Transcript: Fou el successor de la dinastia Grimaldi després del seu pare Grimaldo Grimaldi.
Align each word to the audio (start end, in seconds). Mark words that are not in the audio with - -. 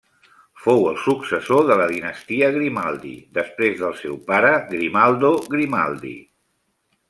Fou 0.61 0.79
el 0.91 0.95
successor 1.01 1.67
de 1.67 1.75
la 1.81 1.85
dinastia 1.91 2.49
Grimaldi 2.57 3.13
després 3.39 3.77
del 3.83 3.95
seu 4.03 4.19
pare 4.33 4.55
Grimaldo 4.75 5.33
Grimaldi. 5.57 6.17